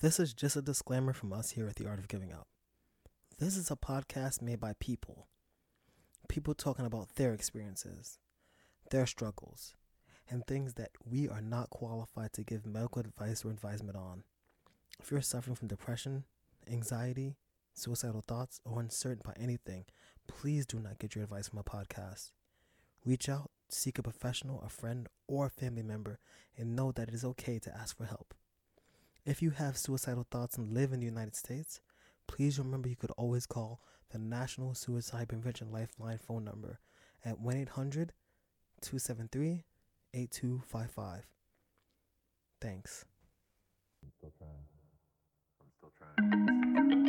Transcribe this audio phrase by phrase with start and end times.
[0.00, 2.46] This is just a disclaimer from us here at The Art of Giving Up.
[3.40, 5.26] This is a podcast made by people.
[6.28, 8.20] People talking about their experiences,
[8.92, 9.74] their struggles,
[10.30, 14.22] and things that we are not qualified to give medical advice or advisement on.
[15.00, 16.22] If you're suffering from depression,
[16.70, 17.34] anxiety,
[17.74, 19.84] suicidal thoughts, or uncertain about anything,
[20.28, 22.30] please do not get your advice from a podcast.
[23.04, 26.20] Reach out, seek a professional, a friend, or a family member,
[26.56, 28.32] and know that it is okay to ask for help.
[29.28, 31.82] If you have suicidal thoughts and live in the United States,
[32.26, 36.80] please remember you could always call the National Suicide Prevention Lifeline phone number
[37.26, 38.14] at 1 800
[38.80, 39.64] 273
[40.14, 41.26] 8255.
[42.62, 43.04] Thanks.
[44.02, 44.64] I'm still trying.
[45.60, 47.07] I'm still trying.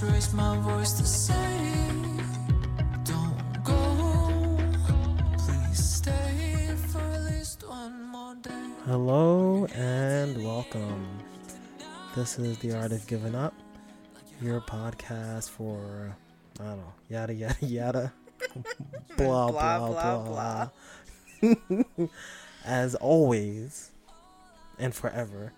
[0.00, 1.60] Just raise my voice to say,
[3.04, 4.58] Don't go,
[5.36, 8.50] please stay for at least one more day.
[8.86, 11.06] Hello and welcome.
[12.16, 13.52] This is The Art of Giving Up,
[14.40, 16.16] your podcast for,
[16.58, 18.12] I don't know, yada, yada, yada.
[19.18, 20.68] blah, blah, Blah, blah, blah,
[21.42, 22.08] blah.
[22.64, 23.90] As always,
[24.78, 25.52] and forever,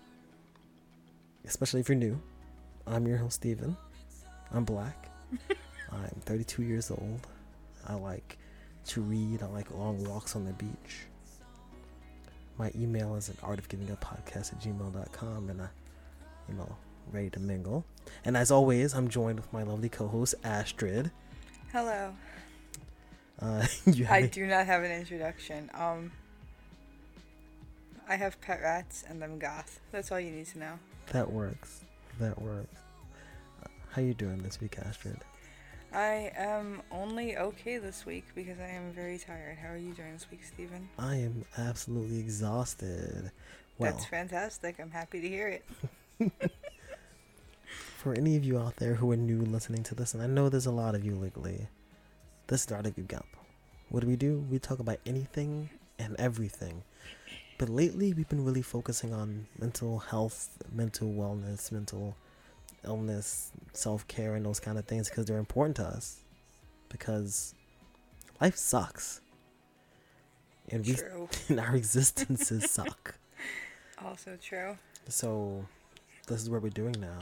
[1.45, 2.19] especially if you're new,
[2.85, 3.77] I'm your host, Steven.
[4.53, 5.09] I'm black.
[5.91, 7.27] I'm 32 years old.
[7.87, 8.37] I like
[8.87, 9.41] to read.
[9.43, 11.05] I like long walks on the beach.
[12.57, 15.67] My email is at artofgivinguppodcast at gmail.com and I,
[16.47, 16.75] you know,
[17.11, 17.83] ready to mingle.
[18.25, 21.11] And as always, I'm joined with my lovely co-host, Astrid.
[21.71, 22.13] Hello.
[23.41, 25.69] Uh, you have I a- do not have an introduction.
[25.73, 26.11] Um,
[28.07, 29.79] I have pet rats and I'm goth.
[29.91, 30.79] That's all you need to know.
[31.11, 31.83] That works.
[32.19, 32.75] That works.
[33.93, 35.19] How you doing this week, Astrid?
[35.93, 39.59] I am only okay this week because I am very tired.
[39.59, 40.89] How are you doing this week, Stephen?
[40.97, 43.31] I am absolutely exhausted.
[43.77, 44.79] Well, That's fantastic.
[44.79, 45.63] I'm happy to hear it.
[47.99, 50.49] for any of you out there who are new listening to this, and I know
[50.49, 51.67] there's a lot of you lately,
[52.47, 53.21] this is of Giving
[53.89, 54.43] What do we do?
[54.49, 56.81] We talk about anything and everything.
[57.59, 62.15] But lately, we've been really focusing on mental health, mental wellness, mental
[62.85, 66.21] illness, self care, and those kind of things because they're important to us.
[66.89, 67.55] Because
[68.41, 69.21] life sucks.
[70.69, 70.95] And, we,
[71.49, 73.15] and our existences suck.
[74.03, 74.77] Also true.
[75.07, 75.65] So,
[76.27, 77.19] this is what we're doing now.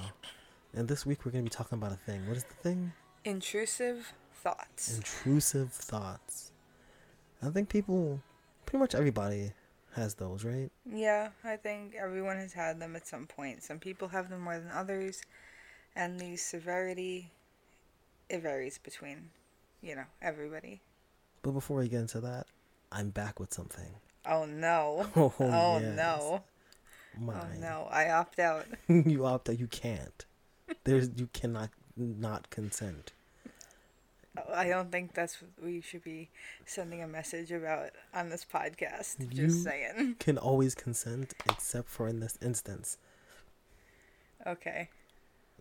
[0.73, 2.27] And this week, we're going to be talking about a thing.
[2.27, 2.93] What is the thing?
[3.23, 4.95] Intrusive thoughts.
[4.95, 6.53] Intrusive thoughts.
[7.43, 8.19] I think people,
[8.65, 9.51] pretty much everybody,
[9.93, 10.71] has those, right?
[10.89, 13.63] Yeah, I think everyone has had them at some point.
[13.63, 15.21] Some people have them more than others,
[15.95, 17.31] and the severity
[18.29, 19.29] it varies between,
[19.81, 20.81] you know, everybody.
[21.41, 22.47] But before we get into that,
[22.91, 23.93] I'm back with something.
[24.25, 25.07] Oh no.
[25.15, 25.95] Oh, Oh yes.
[25.97, 26.43] no.
[27.19, 27.33] My.
[27.33, 27.87] Oh no.
[27.91, 28.65] I opt out.
[28.87, 29.59] you opt out.
[29.59, 30.25] You can't.
[30.85, 33.11] There's you cannot not consent.
[34.53, 36.29] I don't think that's what we should be
[36.65, 39.19] sending a message about on this podcast.
[39.19, 40.15] You- Just saying.
[40.19, 42.97] Can always consent except for in this instance.
[44.47, 44.89] Okay.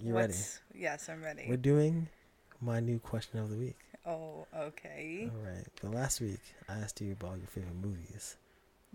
[0.03, 0.34] You ready?
[0.75, 1.44] Yes, I'm ready.
[1.47, 2.09] We're doing
[2.61, 3.77] my new question of the week.
[4.06, 5.31] Oh, okay.
[5.31, 5.66] All right.
[5.83, 8.37] But last week I asked you about your favorite movies.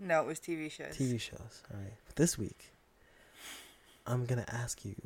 [0.00, 0.96] No, it was TV shows.
[0.96, 1.62] TV shows.
[1.72, 1.92] All right.
[2.06, 2.72] But This week,
[4.04, 4.96] I'm gonna ask you,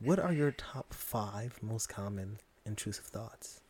[0.00, 3.60] what are your top five most common intrusive thoughts?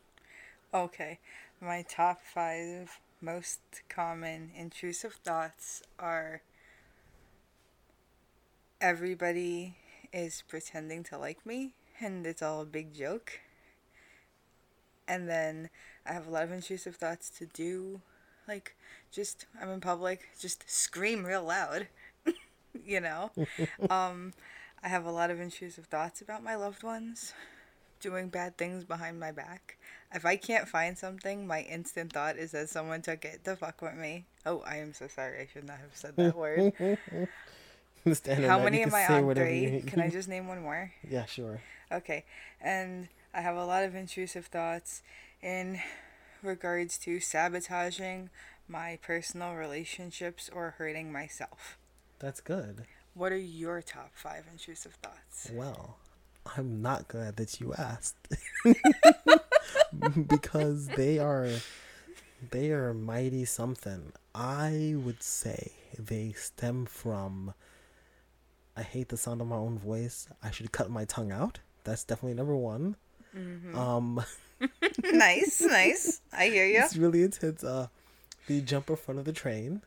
[0.73, 1.19] Okay.
[1.61, 3.59] My top five most
[3.89, 6.43] common intrusive thoughts are
[8.81, 9.75] everybody
[10.13, 13.41] is pretending to like me and it's all a big joke.
[15.09, 15.71] And then
[16.05, 18.01] I have a lot of intrusive thoughts to do
[18.49, 18.77] like
[19.11, 21.89] just I'm in public, just scream real loud.
[22.85, 23.31] you know?
[23.91, 24.33] um
[24.83, 27.33] I have a lot of intrusive thoughts about my loved ones
[28.01, 29.77] doing bad things behind my back.
[30.15, 33.83] If I can't find something, my instant thought is that someone took it to fuck
[33.83, 34.27] with me.
[34.45, 35.41] Oh, I am so sorry.
[35.41, 36.73] I should not have said that word.
[38.13, 39.35] Stand on How many am I on?
[39.35, 39.83] Three.
[39.87, 40.93] Can I just name one more?
[41.09, 41.61] Yeah, sure.
[41.91, 42.25] Okay.
[42.61, 45.03] And I have a lot of intrusive thoughts
[45.43, 45.81] in
[46.43, 48.31] regards to sabotaging
[48.69, 51.79] my personal relationships or hurting myself.
[52.19, 52.85] That's good.
[53.15, 55.51] What are your top five intrusive thoughts?
[55.53, 55.97] Well,
[56.57, 58.17] I'm not glad that you asked
[60.29, 61.49] because they are
[62.51, 64.13] they are mighty something.
[64.35, 67.55] I would say they stem from
[68.77, 70.29] I hate the sound of my own voice.
[70.43, 71.61] I should cut my tongue out.
[71.85, 72.97] That's definitely number one.
[73.75, 74.25] Um,
[75.05, 76.21] nice, nice.
[76.33, 76.81] I hear you.
[76.85, 77.63] it's really intense.
[77.63, 77.89] Uh,
[78.47, 79.83] the jumper front of the train.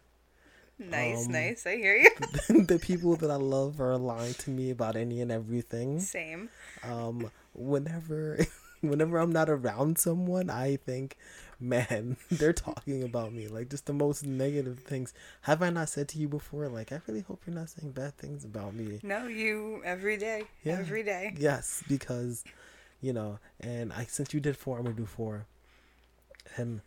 [0.77, 1.65] Nice, um, nice.
[1.65, 2.09] I hear you.
[2.65, 5.99] the people that I love are lying to me about any and everything.
[5.99, 6.49] Same.
[6.83, 8.39] um whenever
[8.81, 11.15] whenever i'm not around someone i think
[11.59, 16.07] man they're talking about me like just the most negative things have i not said
[16.07, 19.27] to you before like i really hope you're not saying bad things about me No,
[19.27, 20.43] you every day.
[20.63, 20.77] Yeah.
[20.79, 21.33] Every day.
[21.37, 22.43] yes because
[23.01, 25.45] you know and i since you did four i'm gonna do four
[26.57, 26.81] and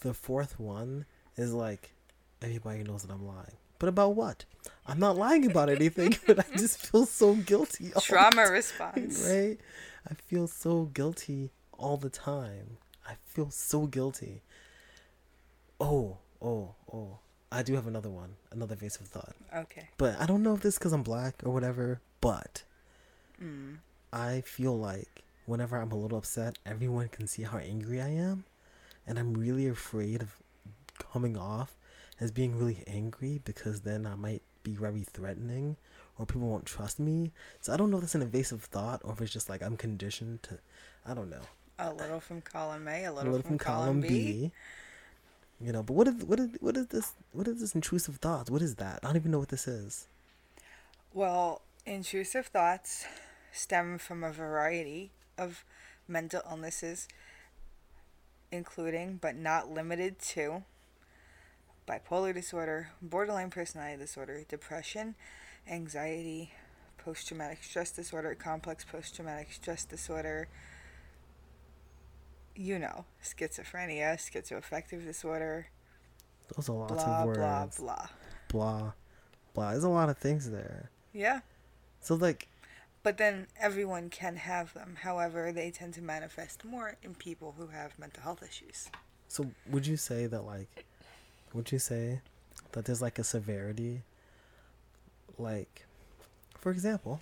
[0.00, 1.06] the fourth one
[1.36, 1.92] is like
[2.42, 4.44] everybody knows that i'm lying but about what
[4.86, 9.26] i'm not lying about anything but i just feel so guilty Trauma response.
[9.28, 9.58] right?
[10.08, 12.78] I feel so guilty all the time.
[13.08, 14.42] I feel so guilty.
[15.80, 17.18] Oh, oh, oh.
[17.50, 19.34] I do have another one, another evasive thought.
[19.54, 19.88] Okay.
[19.98, 22.62] But I don't know if this because I'm black or whatever, but
[23.42, 23.78] Mm.
[24.12, 28.44] I feel like whenever I'm a little upset, everyone can see how angry I am.
[29.06, 30.36] And I'm really afraid of
[30.98, 31.76] coming off
[32.20, 35.76] as being really angry because then I might be very threatening
[36.18, 37.32] or people won't trust me.
[37.60, 39.76] So I don't know if that's an invasive thought or if it's just like I'm
[39.76, 40.58] conditioned to,
[41.06, 41.42] I don't know.
[41.78, 44.52] A little from column A, a A little, little from, column, B.
[45.60, 48.50] You know, but what is what is what is this what is this intrusive thoughts?
[48.50, 49.00] What is that?
[49.02, 50.06] I don't even know what this is.
[51.14, 53.06] Well, intrusive thoughts
[53.52, 55.64] stem from a variety of
[56.08, 57.06] mental illnesses,
[58.50, 60.64] including but not limited to
[61.88, 65.14] bipolar disorder, borderline personality disorder, depression,
[65.68, 66.52] anxiety,
[66.98, 70.48] post traumatic stress disorder, complex post traumatic stress disorder.
[72.54, 75.68] You know, schizophrenia, schizoaffective disorder,
[76.54, 77.38] Those are lots blah, of words.
[77.38, 78.08] blah, blah.
[78.48, 78.92] blah,
[79.54, 79.70] blah.
[79.70, 80.90] There's a lot of things there.
[81.14, 81.40] Yeah.
[82.00, 82.48] So like,
[83.02, 84.98] But then everyone can have them.
[85.00, 88.90] However, they tend to manifest more in people who have mental health issues.
[89.28, 90.84] so would you say that like,
[91.54, 92.20] would you say
[92.72, 94.02] that there's like a severity?
[95.38, 95.84] Like,
[96.58, 97.20] for example,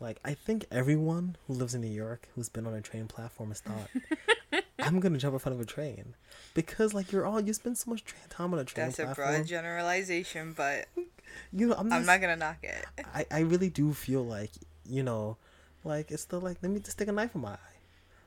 [0.00, 3.50] like I think everyone who lives in New York who's been on a train platform
[3.50, 6.14] has thought, I'm gonna jump in front of a train,
[6.54, 9.08] because like you're all you spend so much tra- time on a train platform.
[9.08, 10.86] That's a broad generalization, but
[11.52, 12.84] you know, I'm, I'm not gonna knock it.
[13.14, 14.50] I, I really do feel like
[14.88, 15.36] you know
[15.84, 17.76] like it's the like let me just stick a knife in my eye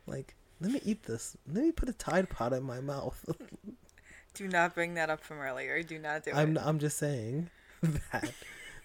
[0.08, 3.24] like let me eat this let me put a tide pod in my mouth
[4.36, 5.82] Do not bring that up from earlier.
[5.84, 6.64] Do not do i'm it.
[6.64, 7.50] i'm just saying
[7.82, 8.32] that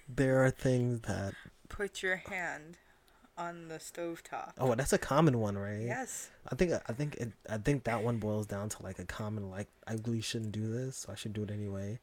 [0.08, 1.34] there are things that
[1.68, 2.76] Put your hand
[3.36, 4.52] on the stovetop.
[4.58, 6.30] oh that's a common one right Yes.
[6.52, 9.50] i think i think it, i think that one boils down to like a common
[9.50, 11.98] like i really shouldn't do this so i should do it anyway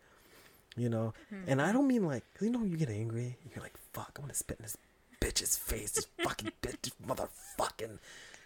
[0.75, 1.43] you know hmm.
[1.47, 4.33] and i don't mean like you know you get angry you're like fuck i'm gonna
[4.33, 4.75] spit in this
[5.21, 7.97] bitch's face this fucking bitch motherfucking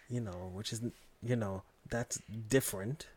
[0.08, 0.80] you know which is
[1.24, 3.08] you know that's different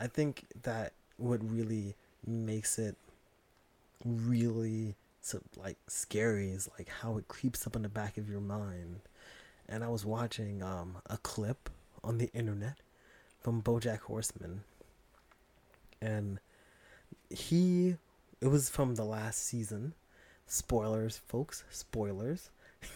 [0.00, 1.94] i think that what really
[2.26, 2.96] makes it
[4.04, 4.96] really
[5.56, 9.00] like scary is like how it creeps up in the back of your mind.
[9.68, 11.70] And i was watching um a clip
[12.02, 12.78] on the internet
[13.40, 14.62] from bojack horseman.
[16.00, 16.40] And
[17.30, 17.96] he
[18.40, 19.94] it was from the last season.
[20.46, 22.50] Spoilers folks spoilers.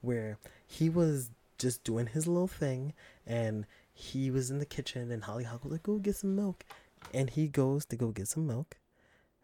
[0.00, 2.94] Where he was just doing his little thing
[3.26, 6.64] and he was in the kitchen and Hollyhock was like go get some milk.
[7.14, 8.76] And he goes to go get some milk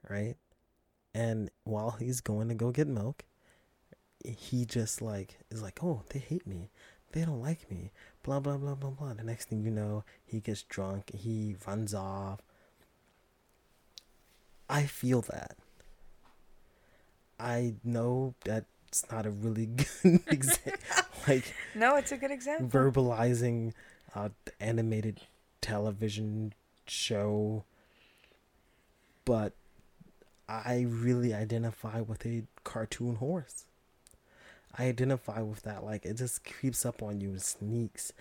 [0.08, 0.36] right
[1.22, 3.24] and while he's going to go get milk
[4.24, 6.70] he just like is like oh they hate me.
[7.12, 7.92] They don't like me.
[8.22, 9.14] Blah blah blah blah blah.
[9.14, 11.10] The next thing you know he gets drunk.
[11.14, 12.40] He runs off.
[14.68, 15.56] I feel that.
[17.38, 19.66] I know that's not a really
[20.02, 20.72] good example
[21.28, 22.68] like No, it's a good example.
[22.68, 23.72] verbalizing
[24.14, 24.30] uh
[24.60, 25.20] animated
[25.60, 26.52] television
[26.86, 27.64] show
[29.24, 29.52] but
[30.48, 33.64] i really identify with a cartoon horse.
[34.78, 38.12] I identify with that like it just creeps up on you and sneaks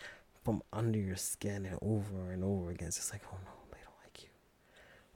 [0.44, 2.88] from under your skin and over and over again.
[2.88, 4.30] It's just like oh no they don't like you.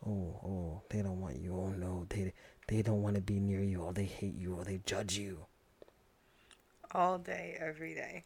[0.06, 1.54] Oh oh they don't want you.
[1.54, 2.34] Oh no they
[2.68, 3.82] they don't want to be near you.
[3.82, 4.54] Or they hate you.
[4.54, 5.46] Or they judge you.
[6.92, 8.26] All day, every day.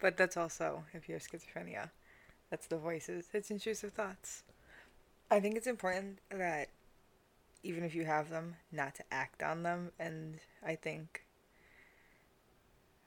[0.00, 1.90] But that's also, if you have schizophrenia,
[2.50, 3.28] that's the voices.
[3.32, 4.42] It's intrusive thoughts.
[5.30, 6.68] I think it's important that
[7.62, 9.92] even if you have them, not to act on them.
[9.98, 11.24] And I think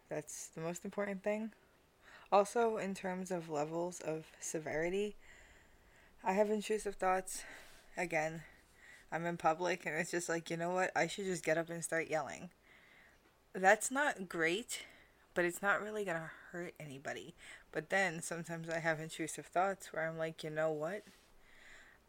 [0.09, 1.51] that's the most important thing.
[2.31, 5.15] Also, in terms of levels of severity,
[6.23, 7.43] I have intrusive thoughts.
[7.97, 8.41] Again,
[9.11, 10.91] I'm in public and it's just like, you know what?
[10.95, 12.49] I should just get up and start yelling.
[13.53, 14.81] That's not great,
[15.33, 17.35] but it's not really going to hurt anybody.
[17.71, 21.03] But then sometimes I have intrusive thoughts where I'm like, you know what?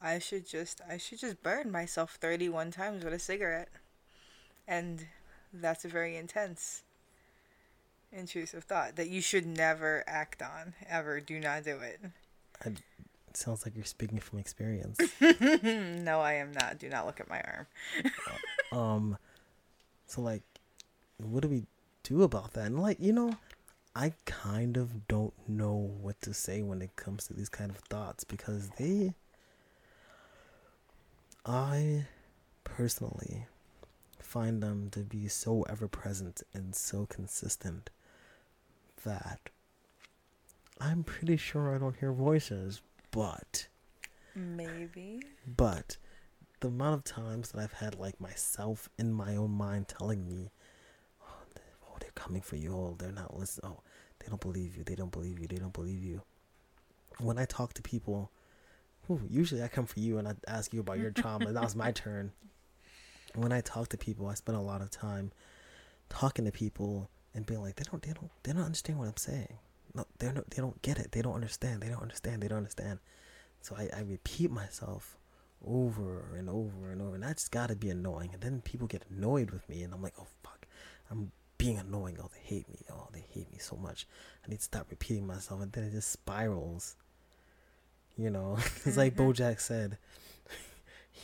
[0.06, 3.68] I should just I should just burn myself 31 times with a cigarette.
[4.68, 5.06] And
[5.52, 6.82] that's a very intense
[8.12, 11.20] intrusive thought that you should never act on ever.
[11.20, 12.00] Do not do it.
[12.64, 12.82] It
[13.34, 14.98] sounds like you're speaking from experience.
[15.20, 16.78] no, I am not.
[16.78, 17.66] Do not look at my arm.
[18.72, 19.18] um,
[20.06, 20.42] so like,
[21.18, 21.64] what do we
[22.04, 22.66] do about that?
[22.66, 23.36] And like, you know,
[23.94, 27.78] I kind of don't know what to say when it comes to these kind of
[27.78, 29.14] thoughts because they,
[31.46, 32.06] I
[32.64, 33.46] personally
[34.18, 37.90] find them to be so ever present and so consistent
[39.04, 39.50] that
[40.80, 43.68] I'm pretty sure I don't hear voices, but
[44.34, 45.22] Maybe.
[45.56, 45.96] but
[46.60, 50.50] the amount of times that I've had like myself in my own mind telling me,
[51.22, 52.72] oh, they- oh they're coming for you.
[52.74, 53.72] Oh, they're not listening.
[53.72, 53.82] Oh,
[54.18, 54.82] they don't believe you.
[54.84, 55.46] They don't believe you.
[55.46, 56.22] They don't believe you.
[57.20, 58.30] When I talk to people,
[59.06, 61.52] whew, usually I come for you and I ask you about your trauma.
[61.52, 62.32] that was my turn.
[63.34, 65.32] When I talk to people, I spend a lot of time
[66.08, 69.16] talking to people and being like, they don't, they don't, they don't understand what I'm
[69.16, 69.58] saying.
[69.94, 71.12] No, they don't, they don't get it.
[71.12, 71.82] They don't understand.
[71.82, 72.42] They don't understand.
[72.42, 72.98] They don't understand.
[73.60, 75.18] So I, I repeat myself
[75.66, 78.30] over and over and over, and that's got to be annoying.
[78.32, 80.66] And then people get annoyed with me, and I'm like, oh fuck,
[81.10, 82.18] I'm being annoying.
[82.22, 82.78] Oh, they hate me.
[82.92, 84.06] Oh, they hate me so much.
[84.44, 86.96] I need to stop repeating myself, and then it just spirals.
[88.18, 89.98] You know, it's like BoJack said.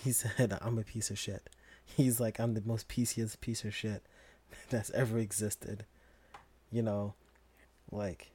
[0.04, 1.48] He said, "I'm a piece of shit."
[1.84, 4.02] He's like, "I'm the most pieciest piece of shit
[4.70, 5.84] that's ever existed."
[6.70, 7.14] You know,
[7.90, 8.30] like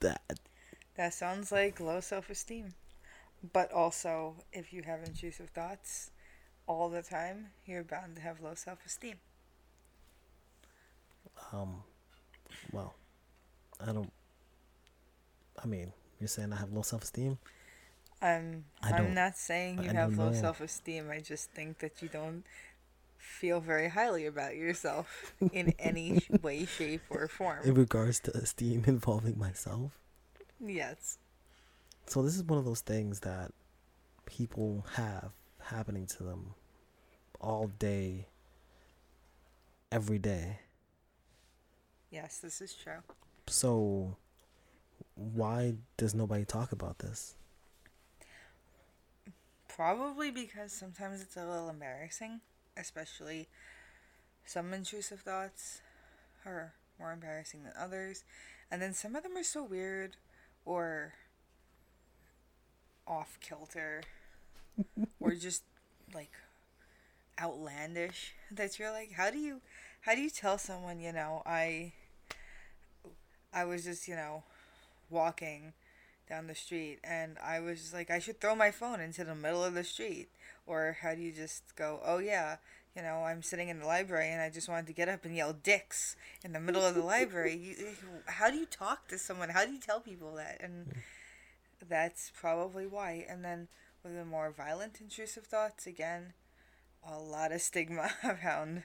[0.00, 0.22] that.
[0.96, 2.74] That sounds like low self esteem.
[3.52, 6.10] But also, if you have intrusive thoughts
[6.66, 9.16] all the time, you're bound to have low self esteem.
[11.52, 11.82] Um,
[12.72, 12.94] well,
[13.80, 14.12] I don't.
[15.62, 17.38] I mean, you're saying I have low self esteem.
[18.22, 21.10] I'm I I'm don't- saying you I have low self esteem.
[21.10, 22.44] I just think that you don't
[23.16, 27.60] feel very highly about yourself in any way, shape, or form.
[27.64, 29.92] In regards to esteem involving myself,
[30.62, 31.18] Yes.
[32.06, 33.52] so this is one of those things that
[34.26, 36.54] people have happening to them
[37.40, 38.26] all day,
[39.90, 40.58] every day.
[42.10, 43.02] Yes, this is true.
[43.46, 44.16] So,
[45.20, 47.34] why does nobody talk about this?
[49.68, 52.40] Probably because sometimes it's a little embarrassing,
[52.76, 53.48] especially
[54.46, 55.80] some intrusive thoughts
[56.46, 58.24] are more embarrassing than others.
[58.70, 60.16] And then some of them are so weird
[60.64, 61.12] or
[63.06, 64.02] off kilter
[65.20, 65.62] or just
[66.14, 66.30] like
[67.40, 69.60] outlandish that you're like how do you
[70.02, 71.92] how do you tell someone you know i
[73.52, 74.42] i was just you know
[75.10, 75.72] walking
[76.28, 79.34] down the street and I was just like I should throw my phone into the
[79.34, 80.28] middle of the street.
[80.66, 82.56] Or how do you just go oh yeah
[82.94, 85.36] you know I'm sitting in the library and I just wanted to get up and
[85.36, 87.56] yell dicks in the middle of the library.
[87.80, 87.94] You,
[88.26, 89.50] how do you talk to someone?
[89.50, 90.58] How do you tell people that?
[90.60, 90.98] And hmm.
[91.88, 93.26] that's probably why.
[93.28, 93.68] And then
[94.02, 96.32] with the more violent intrusive thoughts again
[97.08, 98.82] a lot of stigma around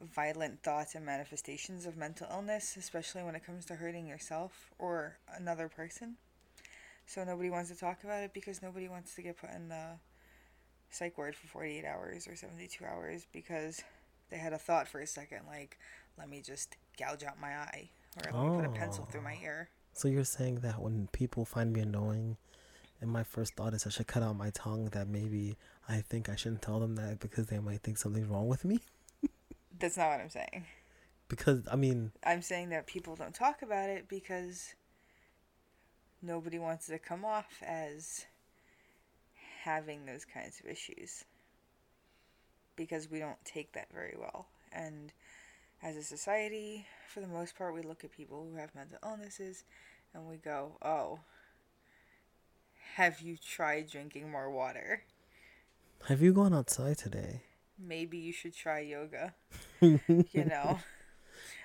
[0.00, 5.18] violent thoughts and manifestations of mental illness especially when it comes to hurting yourself or
[5.36, 6.16] another person
[7.06, 9.98] so nobody wants to talk about it because nobody wants to get put in the
[10.90, 13.82] psych ward for 48 hours or 72 hours because
[14.30, 15.78] they had a thought for a second like,
[16.18, 19.36] let me just gouge out my eye or let me put a pencil through my
[19.40, 19.44] oh.
[19.44, 19.68] ear.
[19.92, 22.36] So you're saying that when people find me annoying,
[23.00, 25.56] and my first thought is I should cut out my tongue, that maybe
[25.88, 28.80] I think I shouldn't tell them that because they might think something's wrong with me?
[29.80, 30.66] That's not what I'm saying.
[31.28, 34.74] Because I mean, I'm saying that people don't talk about it because
[36.22, 38.26] nobody wants to come off as
[39.62, 41.24] having those kinds of issues.
[42.76, 44.46] Because we don't take that very well.
[44.72, 45.12] And
[45.82, 49.64] as a society, for the most part, we look at people who have mental illnesses
[50.14, 51.20] and we go, oh,
[52.94, 55.02] have you tried drinking more water?
[56.08, 57.42] have you gone outside today?
[57.80, 59.34] Maybe you should try yoga.
[59.80, 60.78] you know?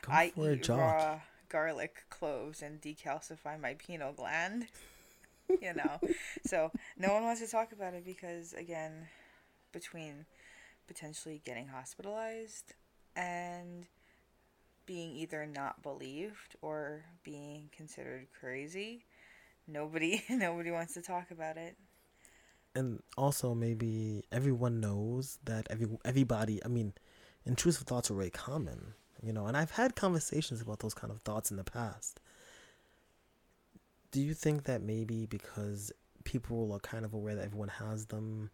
[0.08, 1.20] I eat raw
[1.50, 4.68] garlic cloves and decalcify my pineal gland.
[5.62, 6.00] you know.
[6.46, 9.08] So no one wants to talk about it because again,
[9.72, 10.26] between
[10.88, 12.74] potentially getting hospitalized
[13.16, 13.86] and
[14.86, 19.06] being either not believed or being considered crazy,
[19.68, 21.76] nobody nobody wants to talk about it.
[22.76, 26.94] And also maybe everyone knows that every everybody i mean
[27.46, 31.22] intrusive thoughts are very common you know and i've had conversations about those kind of
[31.22, 32.20] thoughts in the past.
[34.12, 35.92] Do you think that maybe because
[36.24, 38.50] people are kind of aware that everyone has them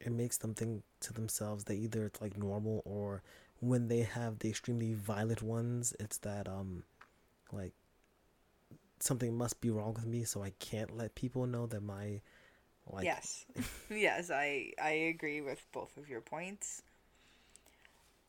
[0.00, 3.22] it makes them think to themselves that either it's like normal or
[3.60, 6.84] when they have the extremely violent ones it's that um
[7.52, 7.72] like
[9.00, 12.20] something must be wrong with me so i can't let people know that my
[12.90, 13.44] like yes.
[13.90, 16.82] yes, I I agree with both of your points.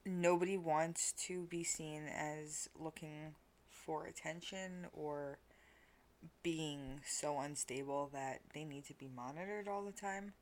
[0.05, 3.35] Nobody wants to be seen as looking
[3.69, 5.37] for attention or
[6.43, 10.33] being so unstable that they need to be monitored all the time.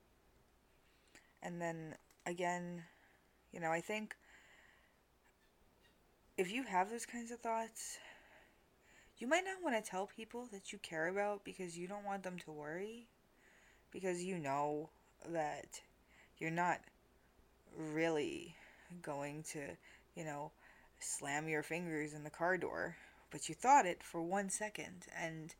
[1.41, 1.95] And then
[2.25, 2.83] again,
[3.51, 4.15] you know, I think
[6.37, 7.97] if you have those kinds of thoughts,
[9.17, 12.23] you might not want to tell people that you care about because you don't want
[12.23, 13.07] them to worry
[13.91, 14.89] because you know
[15.29, 15.81] that
[16.37, 16.79] you're not
[17.77, 18.55] really
[19.01, 19.59] going to,
[20.15, 20.51] you know,
[20.99, 22.95] slam your fingers in the car door,
[23.31, 25.55] but you thought it for one second and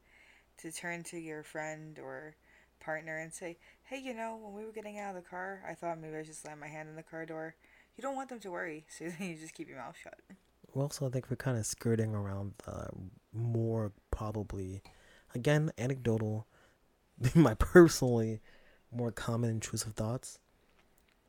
[0.57, 2.35] to turn to your friend or
[2.79, 5.73] partner and say, hey, you know, when we were getting out of the car, I
[5.73, 7.55] thought maybe I should slam my hand in the car door.
[7.97, 10.19] You don't want them to worry, so you just keep your mouth shut.
[10.73, 12.87] Well, also, I think we're kind of skirting around the
[13.33, 14.81] more probably,
[15.33, 16.47] again, anecdotal,
[17.35, 18.41] my personally
[18.91, 20.39] more common intrusive thoughts,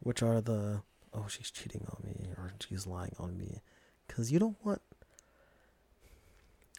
[0.00, 3.62] which are the, oh, she's cheating on me or she's lying on me.
[4.06, 4.82] Because you don't want,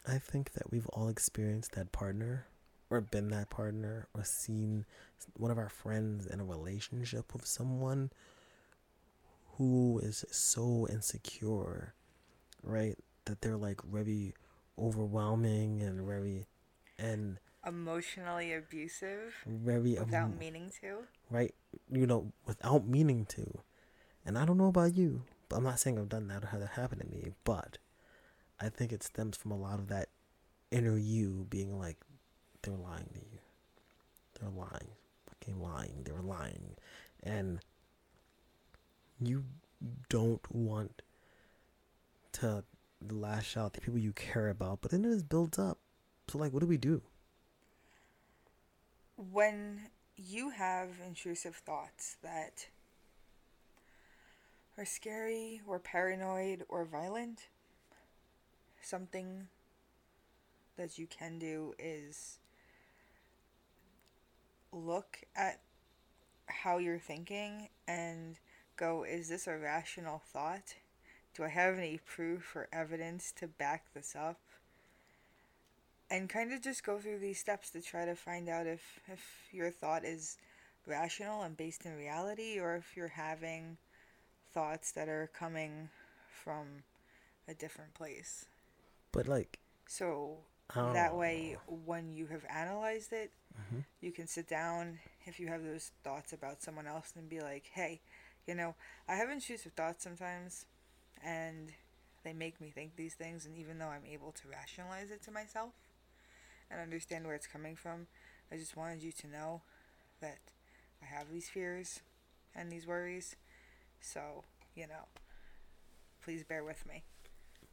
[0.06, 2.46] I think that we've all experienced that partner
[2.90, 4.86] or been that partner or seen
[5.34, 8.10] one of our friends in a relationship with someone
[9.56, 11.92] who is so insecure
[12.62, 12.96] right?
[13.24, 14.34] That they're like very
[14.78, 16.46] overwhelming and very
[16.98, 21.04] and Emotionally abusive very without um, meaning to.
[21.30, 21.54] right,
[21.90, 23.60] you know, without meaning to.
[24.24, 26.62] And I don't know about you, but I'm not saying I've done that or had
[26.62, 27.78] that happen to me, but
[28.60, 30.08] I think it stems from a lot of that
[30.70, 31.96] inner you being like,
[32.62, 33.38] they're lying to you.
[34.40, 34.88] They're lying.
[35.28, 36.02] Fucking lying.
[36.04, 36.76] They're lying.
[37.22, 37.60] And
[39.20, 39.44] you
[40.08, 41.02] don't want
[42.32, 42.64] to
[43.10, 45.78] lash out the people you care about, but then it just builds up.
[46.28, 47.02] So like what do we do?
[49.18, 49.80] When
[50.16, 52.68] you have intrusive thoughts that
[54.76, 57.48] are scary or paranoid or violent,
[58.80, 59.48] something
[60.76, 62.38] that you can do is
[64.72, 65.60] look at
[66.46, 68.38] how you're thinking and
[68.76, 70.76] go, is this a rational thought?
[71.34, 74.38] Do I have any proof or evidence to back this up?
[76.10, 79.48] And kind of just go through these steps to try to find out if if
[79.52, 80.38] your thought is
[80.86, 83.76] rational and based in reality or if you're having
[84.52, 85.90] thoughts that are coming
[86.44, 86.84] from
[87.48, 88.46] a different place.
[89.12, 90.38] But like So
[90.76, 93.84] oh, that way when you have analyzed it, Mhm.
[94.00, 97.66] you can sit down if you have those thoughts about someone else and be like,
[97.72, 98.00] "Hey,
[98.46, 98.74] you know,
[99.08, 100.66] I have intrusive thoughts sometimes
[101.22, 101.72] and
[102.24, 105.30] they make me think these things and even though I'm able to rationalize it to
[105.32, 105.72] myself
[106.70, 108.06] and understand where it's coming from,
[108.52, 109.62] I just wanted you to know
[110.20, 110.38] that
[111.02, 112.00] I have these fears
[112.54, 113.36] and these worries.
[114.00, 115.06] So, you know,
[116.22, 117.04] please bear with me.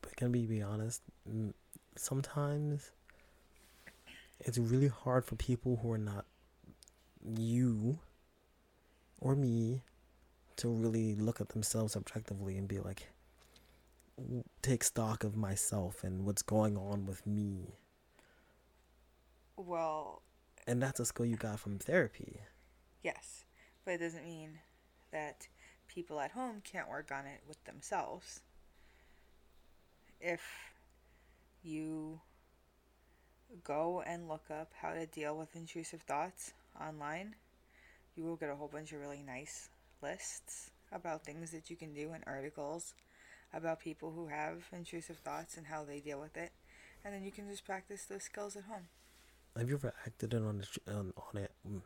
[0.05, 1.01] but can we be honest?
[1.95, 2.91] Sometimes
[4.39, 6.25] it's really hard for people who are not
[7.37, 7.97] you
[9.19, 9.81] or me
[10.57, 13.07] to really look at themselves objectively and be like,
[14.61, 17.75] take stock of myself and what's going on with me.
[19.57, 20.21] Well,
[20.67, 22.39] And that's a skill you got from therapy.
[23.03, 23.45] Yes,
[23.83, 24.59] but it doesn't mean
[25.11, 25.47] that
[25.87, 28.41] people at home can't work on it with themselves.
[30.19, 30.41] If
[31.63, 32.19] you
[33.63, 37.35] go and look up how to deal with intrusive thoughts online,
[38.15, 39.69] you will get a whole bunch of really nice
[40.01, 42.93] lists about things that you can do and articles
[43.53, 46.51] about people who have intrusive thoughts and how they deal with it.
[47.03, 48.87] And then you can just practice those skills at home.
[49.57, 51.51] Have you ever acted on, on, on it?
[51.67, 51.81] Mm.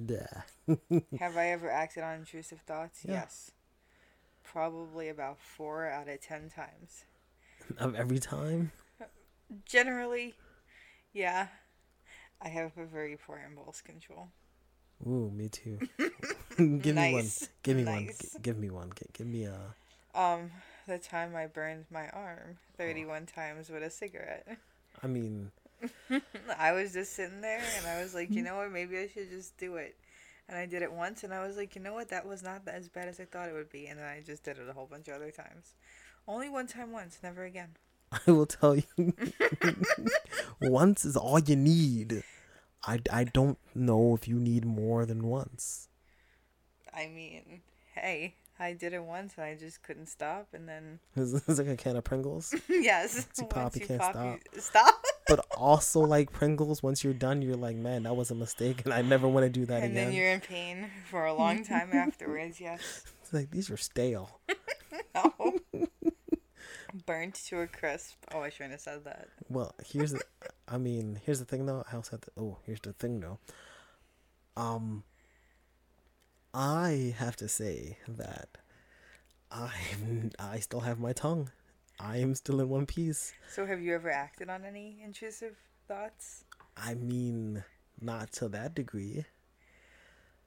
[0.00, 1.02] Bleh.
[1.20, 3.00] Have I ever acted on intrusive thoughts?
[3.04, 3.12] Yeah.
[3.14, 3.50] Yes.
[4.42, 7.04] Probably about four out of ten times.
[7.78, 8.72] Of every time?
[9.64, 10.34] Generally,
[11.12, 11.48] yeah.
[12.42, 14.28] I have a very poor impulse control.
[15.06, 15.78] Ooh, me too.
[16.56, 17.12] give me one.
[17.12, 17.48] Nice.
[17.62, 18.08] Give me one.
[18.08, 18.90] G- give me one.
[18.98, 20.18] G- give me a.
[20.18, 20.50] Um,
[20.88, 24.48] the time I burned my arm 31 times with a cigarette.
[25.02, 25.52] I mean,
[26.58, 28.44] I was just sitting there and I was like, you mm-hmm.
[28.46, 29.96] know what, maybe I should just do it.
[30.48, 32.62] And I did it once and I was like, you know what, that was not
[32.66, 33.86] as bad as I thought it would be.
[33.86, 35.74] And then I just did it a whole bunch of other times.
[36.26, 37.76] Only one time once, never again.
[38.26, 39.14] I will tell you.
[40.60, 42.24] once is all you need.
[42.84, 45.88] I, I don't know if you need more than once.
[46.92, 47.60] I mean,
[47.94, 50.48] hey, I did it once and I just couldn't stop.
[50.52, 52.54] And then, It's, like a can of Pringles.
[52.68, 55.04] yes, you once pop, you can't you- stop.
[55.30, 58.92] But also like Pringles, once you're done, you're like, man, that was a mistake, and
[58.92, 59.96] I never want to do that and again.
[59.96, 63.04] And then you're in pain for a long time afterwards, yes.
[63.22, 64.40] It's like these are stale.
[65.14, 65.58] No.
[67.06, 68.16] Burnt to a crisp.
[68.32, 69.28] Oh, I shouldn't have said that.
[69.48, 70.22] Well, here's the,
[70.68, 71.84] I mean, here's the thing though.
[71.90, 72.30] I also have to.
[72.36, 73.38] Oh, here's the thing though.
[74.56, 75.04] Um,
[76.52, 78.58] I have to say that
[79.50, 79.70] I
[80.38, 81.50] I still have my tongue.
[82.02, 83.32] I am still in one piece.
[83.50, 86.44] So, have you ever acted on any intrusive thoughts?
[86.76, 87.62] I mean,
[88.00, 89.24] not to that degree.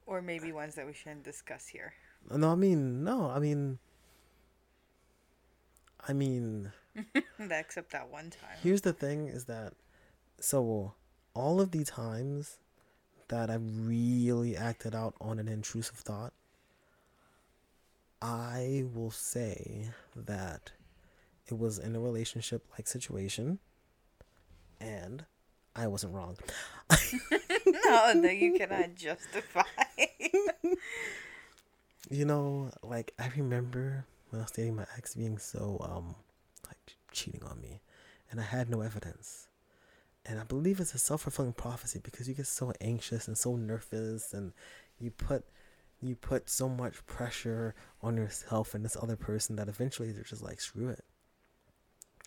[0.08, 1.94] Or maybe ones that we shouldn't discuss here?
[2.30, 3.78] No, I mean, no, I mean,
[6.08, 6.72] I mean,
[7.40, 8.58] Except that one time.
[8.62, 9.74] Here's the thing is that
[10.40, 10.94] so
[11.34, 12.58] all of the times
[13.30, 16.34] that I've really acted out on an intrusive thought,
[18.22, 20.72] I will say that
[21.48, 23.60] it was in a relationship like situation
[24.80, 25.26] and
[25.76, 26.38] I wasn't wrong.
[26.92, 29.64] no, that you cannot justify.
[32.10, 36.16] You know, like I remember when I was dating my ex being so um
[36.68, 37.82] like cheating on me
[38.30, 39.48] and I had no evidence.
[40.26, 43.56] And I believe it's a self fulfilling prophecy because you get so anxious and so
[43.56, 44.52] nervous and
[45.00, 45.46] you put
[46.02, 50.44] you put so much pressure on yourself and this other person that eventually they're just
[50.44, 51.04] like, screw it.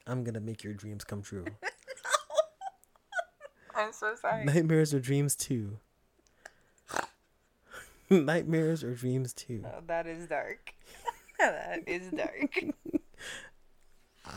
[0.06, 1.44] I'm gonna make your dreams come true.
[3.74, 4.44] I'm so sorry.
[4.44, 5.78] Nightmares or dreams too.
[8.10, 9.64] Nightmares or dreams too.
[9.66, 10.74] Oh, that is dark.
[11.38, 12.54] that is dark.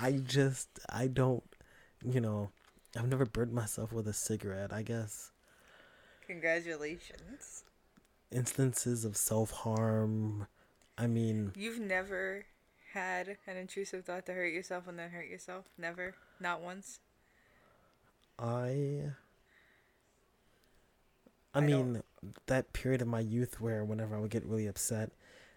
[0.01, 1.43] I just I don't
[2.03, 2.49] you know
[2.97, 4.73] I've never burnt myself with a cigarette.
[4.73, 5.31] I guess
[6.27, 7.63] Congratulations.
[8.31, 10.47] instances of self harm.
[10.97, 12.45] I mean, You've never
[12.93, 15.65] had an intrusive thought to hurt yourself and then hurt yourself?
[15.77, 16.15] Never?
[16.39, 16.99] Not once?
[18.37, 19.11] I.
[21.53, 22.03] I I don't- mean,
[22.47, 25.11] that period of my youth where whenever I would get really upset,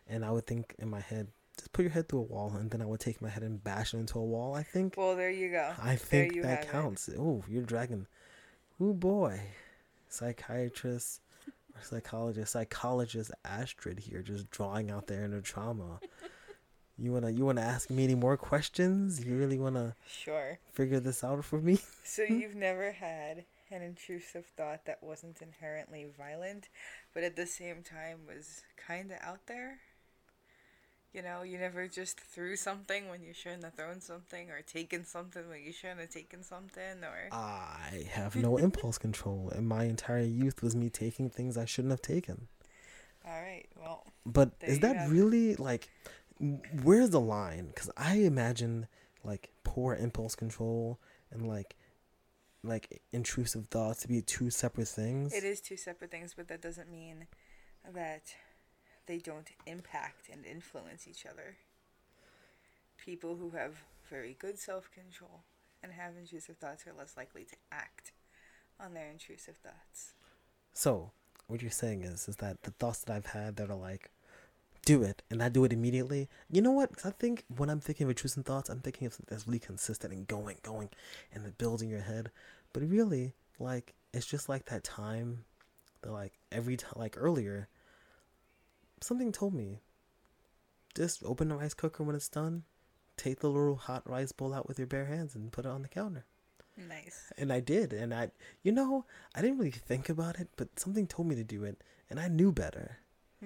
[0.09, 2.71] and I would think in my head, just put your head through a wall, and
[2.71, 4.55] then I would take my head and bash it into a wall.
[4.55, 4.95] I think.
[4.97, 5.73] Well, there you go.
[5.81, 6.71] I think that it.
[6.71, 7.11] counts.
[7.19, 8.07] Oh, you're dragging.
[8.81, 9.41] Oh boy,
[10.09, 11.21] psychiatrist
[11.77, 16.01] or psychologist, psychologist Astrid here, just drawing out their inner trauma.
[17.03, 19.25] You wanna you wanna ask me any more questions?
[19.25, 20.59] You really wanna Sure.
[20.73, 21.81] figure this out for me?
[22.05, 26.69] So you've never had an intrusive thought that wasn't inherently violent,
[27.13, 29.81] but at the same time was kind of out there?
[31.13, 35.05] You know, you never just threw something when you shouldn't have thrown something, or taken
[35.05, 37.29] something when you shouldn't have taken something, or.
[37.31, 41.91] I have no impulse control, and my entire youth was me taking things I shouldn't
[41.93, 42.49] have taken.
[43.27, 45.11] Alright, well, But is that it.
[45.11, 45.89] really like
[46.83, 47.69] where's the line?
[47.69, 48.87] Because I imagine
[49.25, 50.99] like poor impulse control
[51.31, 51.77] and like
[52.65, 55.35] like intrusive thoughts to be two separate things.
[55.35, 57.27] it is two separate things, but that doesn't mean
[57.93, 58.35] that
[59.07, 61.57] they don't impact and influence each other.
[62.97, 65.43] People who have very good self control
[65.83, 68.13] and have intrusive thoughts are less likely to act
[68.79, 70.15] on their intrusive thoughts.
[70.73, 71.11] So
[71.49, 74.11] what you're saying is is that the thoughts that I've had that are like
[74.85, 76.29] do it and I do it immediately.
[76.51, 76.95] You know what?
[76.95, 79.59] 'Cause I think when I'm thinking of intrusive thoughts, I'm thinking of something that's really
[79.59, 80.91] consistent and going, going,
[81.33, 82.31] and in your head.
[82.73, 85.45] But really, like it's just like that time
[86.03, 87.69] that like every time, like earlier,
[89.01, 89.81] something told me
[90.95, 92.65] just open the rice cooker when it's done,
[93.17, 95.83] take the little hot rice bowl out with your bare hands and put it on
[95.83, 96.25] the counter.
[96.77, 97.33] Nice.
[97.37, 98.31] And I did, and I,
[98.63, 101.83] you know, I didn't really think about it, but something told me to do it,
[102.11, 102.99] and I knew better.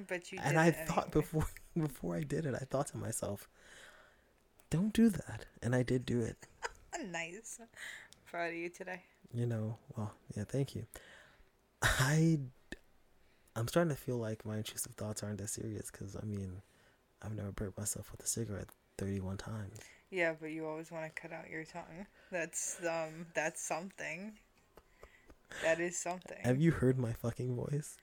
[0.09, 1.11] But you and I it thought anyway.
[1.12, 3.48] before before I did it, I thought to myself,
[4.70, 6.37] "Don't do that," and I did do it.
[7.11, 7.61] nice.
[8.26, 9.02] Proud of you today.
[9.32, 10.87] You know, well, yeah, thank you.
[11.82, 12.38] I,
[13.54, 16.62] I'm starting to feel like my intrusive thoughts aren't that serious because I mean,
[17.22, 19.78] I've never burnt myself with a cigarette 31 times.
[20.11, 22.06] Yeah, but you always want to cut out your tongue.
[22.30, 24.32] That's um that's something.
[25.62, 26.38] That is something.
[26.42, 27.96] Have you heard my fucking voice?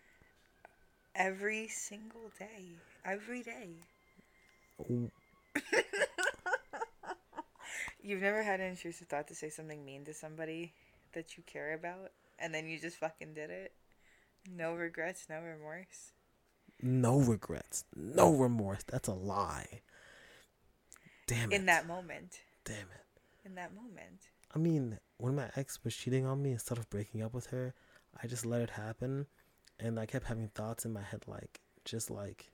[1.16, 2.78] Every single day.
[3.06, 3.76] Every day.
[8.02, 10.74] You've never had an intrusive thought to say something mean to somebody
[11.14, 13.72] that you care about, and then you just fucking did it?
[14.52, 16.12] No regrets, no remorse.
[16.82, 18.84] No regrets, no remorse.
[18.84, 19.82] That's a lie.
[21.28, 21.56] Damn it.
[21.56, 22.42] In that moment.
[22.66, 23.22] Damn it.
[23.46, 24.30] In that moment.
[24.54, 27.74] I mean, when my ex was cheating on me, instead of breaking up with her,
[28.22, 29.28] I just let it happen,
[29.80, 32.52] and I kept having thoughts in my head like, just like,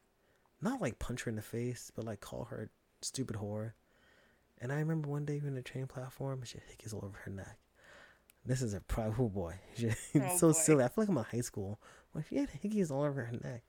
[0.61, 2.69] not like punch her in the face, but like call her
[3.01, 3.73] stupid whore.
[4.61, 6.93] And I remember one day we were in the train platform, and she had hickeys
[6.93, 7.57] all over her neck.
[8.45, 9.55] This is a private oh boy.
[10.15, 10.53] Oh, so boy.
[10.53, 10.83] silly.
[10.83, 11.79] I feel like I'm in high school.
[12.11, 13.63] When she had hickeys all over her neck,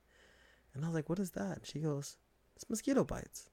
[0.75, 2.17] and I was like, "What is that?" And she goes,
[2.57, 3.49] "It's mosquito bites."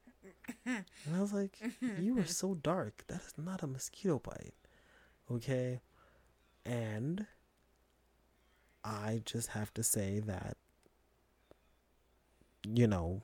[0.65, 1.57] and I was like,
[1.99, 3.03] "You are so dark.
[3.07, 4.53] That is not a mosquito bite."
[5.29, 5.81] Okay.
[6.65, 7.25] And
[8.87, 10.55] I just have to say that,
[12.63, 13.21] you know,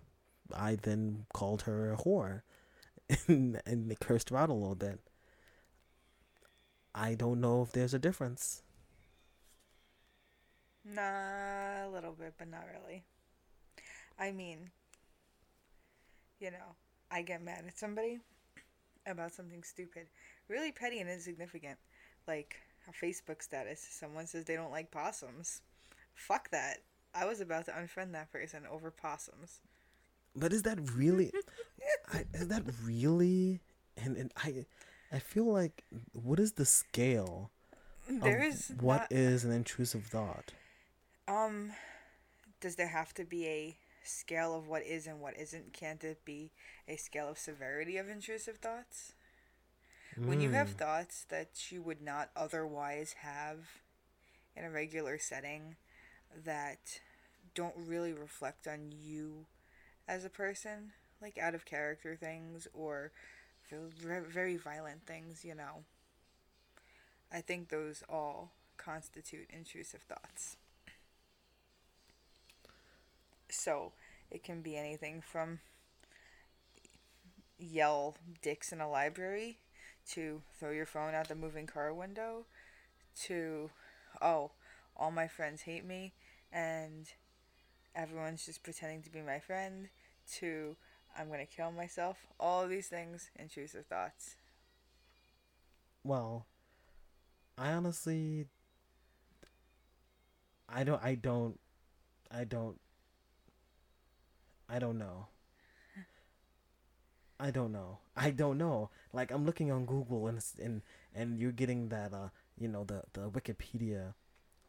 [0.54, 2.42] I then called her a whore
[3.28, 5.00] and, and cursed her out a little bit.
[6.94, 8.62] I don't know if there's a difference.
[10.84, 13.06] Nah, a little bit, but not really.
[14.20, 14.70] I mean,
[16.42, 16.76] you know,
[17.10, 18.20] I get mad at somebody
[19.08, 20.08] about something stupid,
[20.50, 21.78] really petty and insignificant,
[22.28, 23.86] like a Facebook status.
[23.90, 25.62] Someone says they don't like possums.
[26.14, 26.78] Fuck that.
[27.16, 29.60] I was about to unfriend that person over possums.
[30.36, 31.32] But is that really?
[32.14, 33.60] I, is that really?
[33.98, 34.66] And and I,
[35.12, 37.52] I feel like what is the scale
[38.10, 40.54] There is what not- is an intrusive thought?
[41.28, 41.72] Um,
[42.60, 45.72] does there have to be a scale of what is and what isn't?
[45.74, 46.52] Can't it be
[46.88, 49.14] a scale of severity of intrusive thoughts?
[50.22, 50.78] When you have Mm.
[50.78, 53.82] thoughts that you would not otherwise have
[54.56, 55.78] in a regular setting
[56.36, 57.02] that
[57.56, 59.48] don't really reflect on you
[60.08, 63.12] as a person, like out of character things or
[63.70, 65.86] ve- very violent things, you know.
[67.32, 70.58] I think those all constitute intrusive thoughts.
[73.50, 73.94] So
[74.32, 75.60] it can be anything from
[77.58, 79.58] yell dicks in a library
[80.12, 82.46] to throw your phone out the moving car window
[83.24, 83.70] to
[84.22, 84.52] oh
[84.98, 86.14] all my friends hate me
[86.52, 87.14] and
[87.96, 89.90] everyone's just pretending to be my friend
[90.32, 90.76] to
[91.18, 94.36] i'm going to kill myself all these things intrusive thoughts
[96.04, 96.48] Well,
[97.58, 98.48] I honestly,
[100.68, 101.60] I don't, I don't,
[102.30, 102.80] I don't,
[104.68, 105.28] I don't know.
[107.40, 108.00] I don't know.
[108.16, 108.90] I don't know.
[109.12, 110.82] Like I'm looking on Google and and
[111.14, 114.14] and you're getting that uh you know the the Wikipedia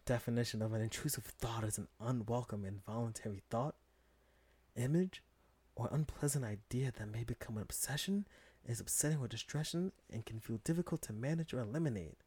[0.07, 3.74] definition of an intrusive thought is an unwelcome involuntary thought,
[4.77, 5.22] image,
[5.77, 8.27] or unpleasant idea that may become an obsession,
[8.66, 12.18] is upsetting or distressing, and can feel difficult to manage or eliminate.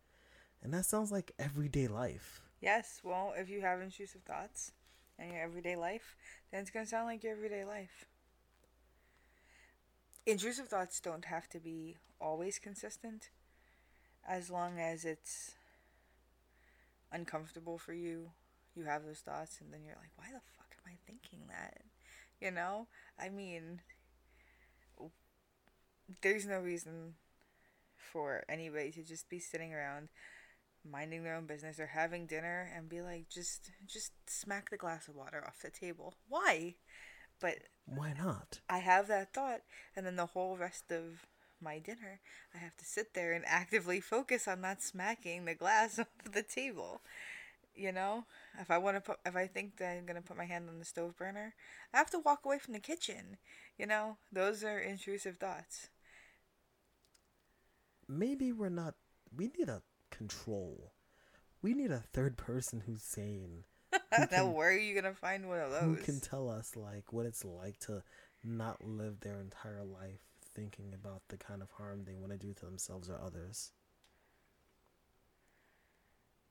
[0.63, 2.41] And that sounds like everyday life.
[2.59, 4.71] yes well if you have intrusive thoughts
[5.19, 6.15] in your everyday life
[6.51, 8.05] then it's going to sound like your everyday life
[10.27, 13.29] intrusive thoughts don't have to be always consistent
[14.27, 15.55] as long as it's
[17.11, 18.31] uncomfortable for you
[18.75, 21.81] you have those thoughts and then you're like why the fuck am i thinking that?
[22.41, 22.87] You know?
[23.17, 23.81] I mean
[26.21, 27.15] there's no reason
[27.95, 30.09] for anybody to just be sitting around
[30.89, 35.07] minding their own business or having dinner and be like just just smack the glass
[35.07, 36.13] of water off the table.
[36.29, 36.75] Why?
[37.41, 37.55] But
[37.87, 38.59] Why not?
[38.69, 39.61] I have that thought,
[39.95, 41.25] and then the whole rest of
[41.61, 42.19] my dinner,
[42.53, 46.43] I have to sit there and actively focus on not smacking the glass off the
[46.43, 47.01] table.
[47.75, 48.25] You know,
[48.59, 50.79] if I want to put, if I think that I'm gonna put my hand on
[50.79, 51.53] the stove burner,
[51.93, 53.37] I have to walk away from the kitchen.
[53.77, 55.89] You know, those are intrusive thoughts.
[58.07, 58.95] Maybe we're not.
[59.35, 60.91] We need a control.
[61.61, 63.63] We need a third person who's sane.
[64.11, 65.81] Now, can- where are you gonna find one of those?
[65.81, 68.03] who can tell us like what it's like to
[68.43, 70.21] not live their entire life
[70.53, 73.71] thinking about the kind of harm they want to do to themselves or others.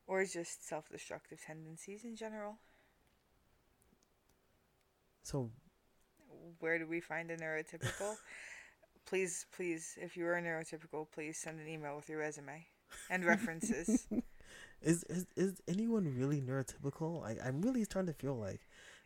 [0.06, 2.58] or just self-destructive tendencies in general.
[5.24, 5.50] So
[6.60, 8.16] where do we find a neurotypical?
[9.06, 12.66] please, please, if you are a neurotypical, please send an email with your resume
[13.10, 14.06] and references.
[14.82, 17.24] Is is is anyone really neurotypical?
[17.24, 18.60] I I'm really starting to feel like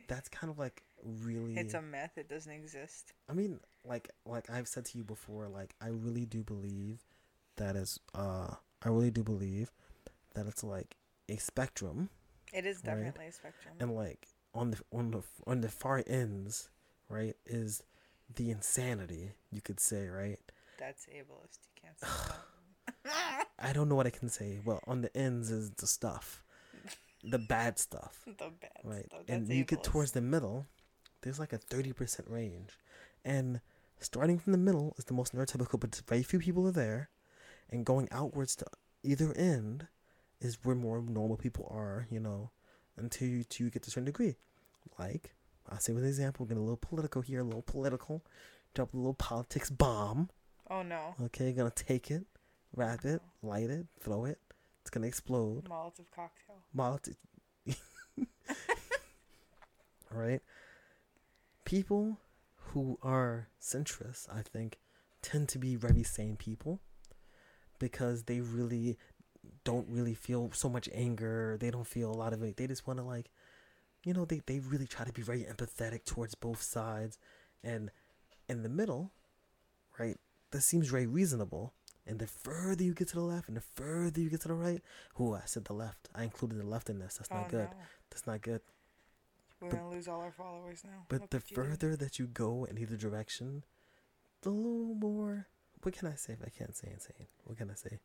[0.09, 0.83] that's kind of like
[1.23, 3.13] really it's a myth; it doesn't exist.
[3.29, 7.05] I mean, like like I've said to you before, like I really do believe
[7.57, 9.71] that is uh I really do believe
[10.35, 10.97] that it's like
[11.29, 12.09] a spectrum
[12.53, 12.97] It is Right.
[12.97, 13.75] definitely a spectrum.
[13.79, 16.71] and like on the on the on the far ends
[17.09, 17.83] right is
[18.35, 20.39] the insanity you could say right
[20.79, 21.59] That's ableist.
[21.67, 22.37] You can't say that.
[23.59, 24.61] i don't know what i can say.
[24.65, 26.43] Well on the ends is the stuff.
[27.23, 28.23] The bad stuff.
[28.27, 29.07] The bad right.
[29.07, 29.23] stuff.
[29.29, 30.67] and you get towards the middle
[31.23, 32.79] there's like a 30% range.
[33.27, 33.61] And
[33.99, 37.11] starting from the middle is the most neurotypical but very few people are there.
[37.69, 38.67] And going outwards to
[39.03, 39.87] either end
[40.41, 42.51] is where more normal people are you know
[42.97, 44.37] until you, till you get to a certain degree.
[44.99, 45.35] Like
[45.69, 48.25] i'll say with an example get a little political here a little political
[48.75, 50.31] drop a little politics bomb.
[50.71, 51.15] Oh no.
[51.25, 52.25] okay gonna take it
[52.75, 54.39] wrap it light it throw it
[54.81, 56.57] it's gonna explode Molotov cocktail.
[56.77, 57.17] Molotov.
[60.11, 60.41] right?
[61.65, 62.19] People
[62.57, 64.79] who are centrists, I think,
[65.23, 66.81] tend to be very sane people
[67.79, 68.99] because they really
[69.65, 71.57] don't really feel so much anger.
[71.61, 72.57] They don't feel a lot of it.
[72.57, 73.31] They just want to, like,
[74.05, 77.19] you know, they, they really try to be very empathetic towards both sides.
[77.63, 77.91] And
[78.49, 79.13] in the middle,
[79.99, 80.17] right,
[80.51, 81.75] this seems very reasonable.
[82.11, 84.55] And the further you get to the left and the further you get to the
[84.55, 84.83] right,
[85.15, 86.09] who I said the left.
[86.15, 87.19] I included the left in this.
[87.19, 87.69] That's not oh good.
[87.71, 87.77] no.
[88.11, 88.61] That's not good.
[89.61, 91.07] We're But- gonna lose all our followers now.
[91.09, 93.63] But Look the further that you go in either direction,
[94.43, 95.47] the little more.
[95.83, 97.29] What can I say if I can't say insane?
[97.45, 98.01] What can I say?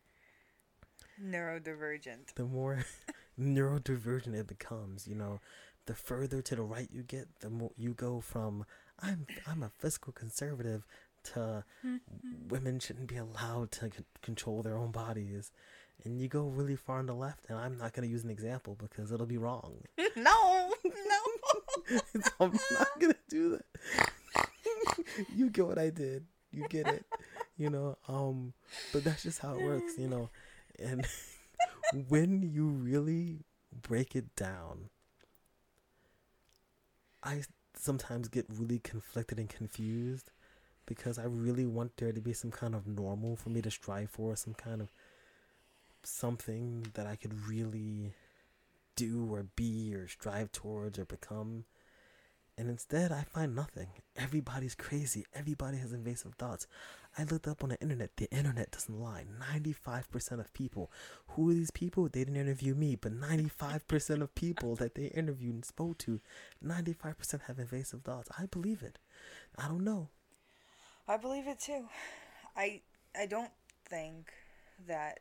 [1.22, 2.34] neurodivergent.
[2.34, 2.84] The more
[3.40, 5.40] neurodivergent it becomes, you know,
[5.86, 8.64] the further to the right you get, the more you go from
[9.00, 10.86] I'm I'm a fiscal conservative
[11.34, 11.64] to
[12.48, 15.50] women shouldn't be allowed to c- control their own bodies,
[16.04, 17.46] and you go really far on the left.
[17.48, 19.82] And I'm not gonna use an example because it'll be wrong.
[20.16, 22.20] no, no.
[22.40, 24.48] I'm not gonna do that.
[25.34, 26.26] you get what I did.
[26.52, 27.04] You get it.
[27.56, 28.52] You know, um,
[28.92, 30.28] but that's just how it works, you know.
[30.78, 31.06] And
[32.08, 33.44] when you really
[33.82, 34.90] break it down,
[37.22, 37.42] I
[37.78, 40.32] sometimes get really conflicted and confused
[40.86, 44.10] because I really want there to be some kind of normal for me to strive
[44.10, 44.92] for, some kind of
[46.02, 48.12] something that I could really
[48.94, 51.64] do or be or strive towards or become.
[52.58, 53.88] And instead, I find nothing.
[54.16, 55.26] Everybody's crazy.
[55.34, 56.66] Everybody has invasive thoughts.
[57.18, 58.16] I looked up on the internet.
[58.16, 59.26] The internet doesn't lie.
[59.54, 60.90] 95% of people.
[61.28, 62.04] Who are these people?
[62.04, 66.20] They didn't interview me, but 95% of people that they interviewed and spoke to,
[66.64, 68.30] 95% have invasive thoughts.
[68.38, 68.98] I believe it.
[69.58, 70.08] I don't know.
[71.08, 71.88] I believe it too.
[72.56, 72.80] I
[73.16, 73.52] I don't
[73.84, 74.32] think
[74.88, 75.20] that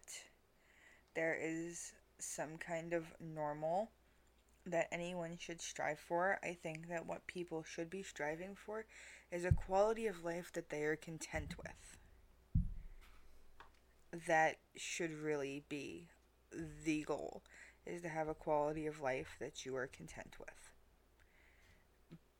[1.14, 3.92] there is some kind of normal
[4.66, 6.40] that anyone should strive for.
[6.44, 8.86] I think that what people should be striving for
[9.32, 11.98] is a quality of life that they are content with.
[14.28, 16.08] That should really be
[16.84, 17.44] the goal
[17.86, 20.72] is to have a quality of life that you are content with.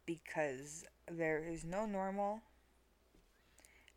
[0.08, 2.42] Because there is no normal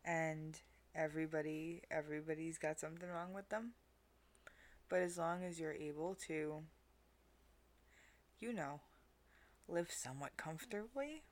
[0.09, 0.59] and
[0.95, 3.73] everybody everybody's got something wrong with them.
[4.89, 6.63] But as long as you're able to
[8.41, 8.81] you know
[9.69, 11.23] live somewhat comfortably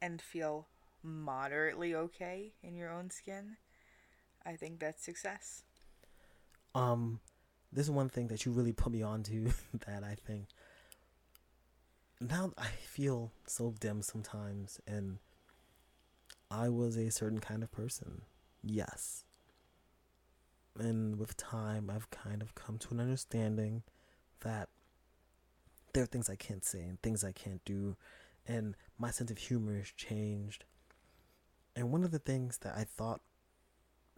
[0.00, 0.68] and feel
[1.02, 3.56] moderately okay in your own skin
[4.44, 5.64] i think that's success.
[6.74, 7.20] Um,
[7.72, 9.50] this is one thing that you really put me onto
[9.86, 10.46] that I think
[12.20, 15.18] now I feel so dim sometimes, and
[16.50, 18.22] I was a certain kind of person,
[18.62, 19.24] yes.
[20.78, 23.82] And with time, I've kind of come to an understanding
[24.40, 24.68] that
[25.92, 27.96] there are things I can't say and things I can't do,
[28.46, 30.64] and my sense of humor has changed.
[31.74, 33.20] And one of the things that I thought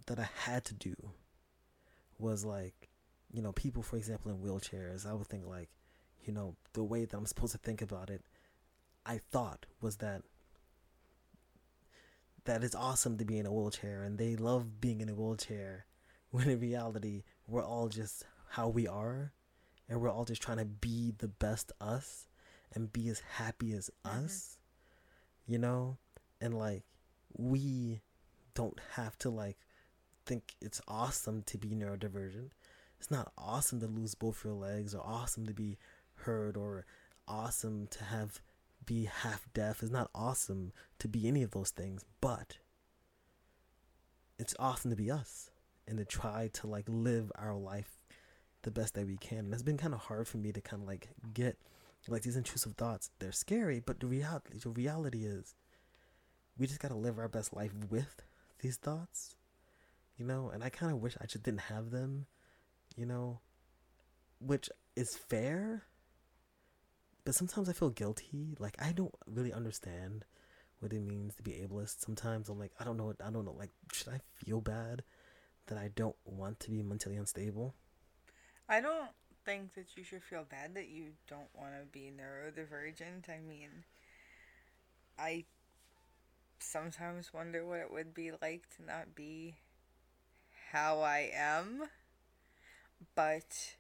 [0.06, 0.94] that I had to do
[2.18, 2.88] was like,
[3.32, 5.68] you know, people, for example, in wheelchairs, I would think like,
[6.24, 8.22] you know, the way that I'm supposed to think about it,
[9.06, 10.22] I thought was that
[12.44, 15.87] that it's awesome to be in a wheelchair and they love being in a wheelchair
[16.31, 19.33] when in reality we're all just how we are
[19.88, 22.26] and we're all just trying to be the best us
[22.72, 24.24] and be as happy as mm-hmm.
[24.24, 24.59] us
[25.51, 25.99] you know?
[26.41, 26.84] And like
[27.36, 28.01] we
[28.55, 29.59] don't have to like
[30.24, 32.51] think it's awesome to be neurodivergent.
[32.99, 35.76] It's not awesome to lose both your legs or awesome to be
[36.14, 36.86] heard or
[37.26, 38.41] awesome to have
[38.87, 42.59] be half deaf it's not awesome to be any of those things but
[44.39, 45.51] it's awesome to be us
[45.87, 48.01] and to try to like live our life
[48.62, 49.39] the best that we can.
[49.39, 51.59] And it's been kind of hard for me to kind of like get
[52.09, 53.11] like these intrusive thoughts.
[53.18, 55.55] They're scary but the reality the reality is
[56.59, 58.22] we just got to live our best life with
[58.61, 59.37] these thoughts
[60.16, 60.51] you know?
[60.53, 62.26] And i kind of wish i just didn't have them
[62.97, 63.41] you know?
[64.41, 65.85] Which is fair,
[67.35, 68.57] sometimes I feel guilty.
[68.59, 70.24] Like I don't really understand
[70.81, 72.01] what it means to be ableist.
[72.01, 73.12] Sometimes I'm like, I don't know.
[73.24, 73.55] I don't know.
[73.59, 75.03] Like, should I feel bad
[75.66, 77.74] that I don't want to be mentally unstable?
[78.68, 79.11] I don't
[79.45, 83.28] think that you should feel bad that you don't want to be neurodivergent.
[83.28, 83.85] I mean,
[85.18, 85.45] I
[86.59, 89.57] sometimes wonder what it would be like to not be
[90.72, 91.83] how I am.
[93.14, 93.76] But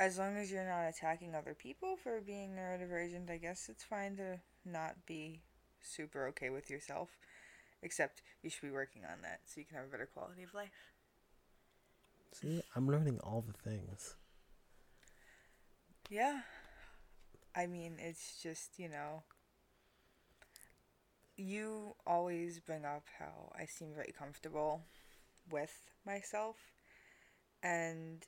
[0.00, 4.16] as long as you're not attacking other people for being neurodivergent, I guess it's fine
[4.16, 5.42] to not be
[5.82, 7.10] super okay with yourself.
[7.82, 10.54] Except you should be working on that so you can have a better quality of
[10.54, 10.94] life.
[12.32, 14.16] See, I'm learning all the things.
[16.08, 16.40] Yeah.
[17.54, 19.24] I mean, it's just, you know,
[21.36, 24.82] you always bring up how I seem very comfortable
[25.50, 25.74] with
[26.06, 26.56] myself.
[27.62, 28.24] And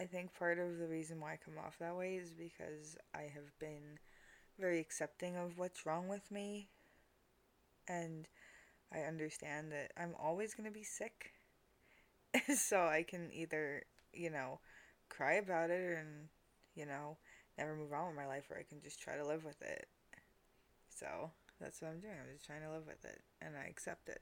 [0.00, 3.22] I think part of the reason why I come off that way is because I
[3.22, 3.98] have been
[4.58, 6.68] very accepting of what's wrong with me.
[7.88, 8.28] And
[8.92, 11.32] I understand that I'm always going to be sick.
[12.54, 13.82] so I can either,
[14.12, 14.60] you know,
[15.08, 16.28] cry about it and,
[16.74, 17.16] you know,
[17.56, 19.88] never move on with my life, or I can just try to live with it.
[20.88, 21.30] So
[21.60, 22.14] that's what I'm doing.
[22.20, 24.20] I'm just trying to live with it, and I accept it.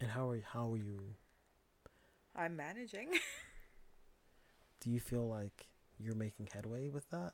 [0.00, 1.00] And how are you, how are you?
[2.34, 3.08] I'm managing
[4.80, 5.68] Do you feel like
[5.98, 7.32] you're making headway with that?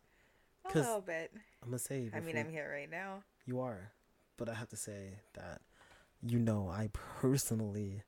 [0.74, 1.30] a little bit.
[1.62, 2.10] I'm gonna say.
[2.14, 3.22] I mean, I'm here right now.
[3.46, 3.92] You are,
[4.36, 5.60] but I have to say that,
[6.22, 6.88] you know, I
[7.20, 8.02] personally,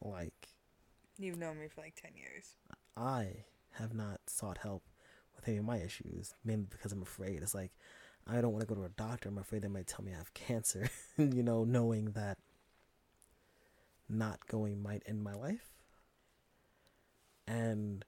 [0.00, 0.48] like,
[1.18, 2.56] You've known me for like ten years.
[2.96, 4.82] I have not sought help
[5.36, 7.42] with any of my issues, mainly because I'm afraid.
[7.42, 7.72] It's like,
[8.26, 9.28] I don't want to go to a doctor.
[9.28, 10.88] I'm afraid they might tell me I have cancer,
[11.18, 12.38] you know, knowing that
[14.08, 15.70] not going might end my life.
[17.46, 18.04] And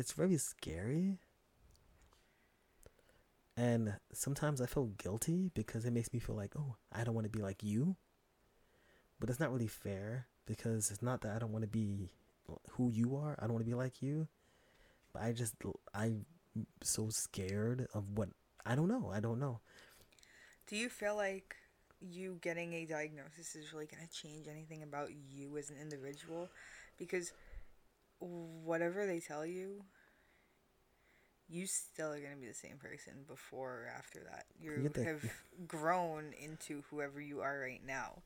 [0.00, 1.18] it's very scary.
[3.56, 7.26] And sometimes I feel guilty because it makes me feel like, oh, I don't want
[7.26, 7.96] to be like you.
[9.20, 12.08] But it's not really fair because it's not that I don't want to be
[12.70, 13.36] who you are.
[13.38, 14.26] I don't want to be like you.
[15.12, 15.54] But I just
[15.94, 16.24] I'm
[16.82, 18.30] so scared of what
[18.64, 19.10] I don't know.
[19.12, 19.60] I don't know.
[20.66, 21.56] Do you feel like
[22.00, 26.48] you getting a diagnosis is really going to change anything about you as an individual?
[26.96, 27.32] Because
[28.20, 29.84] whatever they tell you,
[31.48, 34.44] you still are going to be the same person before or after that.
[34.60, 35.24] You that- have
[35.66, 38.22] grown into whoever you are right now.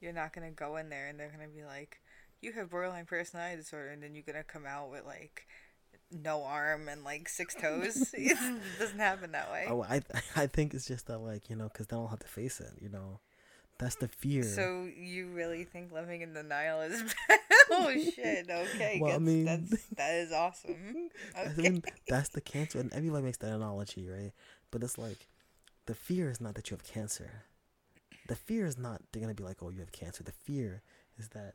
[0.00, 2.00] You're not going to go in there and they're going to be like,
[2.40, 5.48] you have borderline personality disorder, and then you're going to come out with like
[6.12, 8.10] no arm and like six toes.
[8.14, 8.38] it
[8.78, 9.66] doesn't happen that way.
[9.68, 10.02] Oh, I
[10.36, 12.80] I think it's just that like you know because then I'll have to face it.
[12.80, 13.18] You know,
[13.78, 14.44] that's the fear.
[14.44, 17.02] So you really think living in denial is
[17.70, 18.48] oh shit?
[18.50, 21.10] Okay, Well, I mean- that's that is awesome.
[21.36, 24.32] I mean, that's the cancer, and everybody makes that analogy, right?
[24.70, 25.28] But it's like
[25.86, 27.44] the fear is not that you have cancer.
[28.28, 30.22] The fear is not they're gonna be like, oh, you have cancer.
[30.22, 30.82] The fear
[31.18, 31.54] is that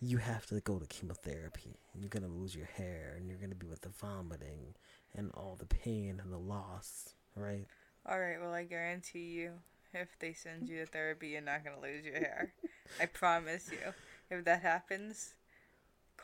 [0.00, 3.54] you have to go to chemotherapy, and you're gonna lose your hair, and you're gonna
[3.54, 4.74] be with the vomiting
[5.14, 7.66] and all the pain and the loss, right?
[8.06, 8.40] All right.
[8.40, 9.52] Well, I guarantee you,
[9.92, 12.52] if they send you to therapy, you're not gonna lose your hair.
[13.00, 13.92] I promise you.
[14.30, 15.34] If that happens,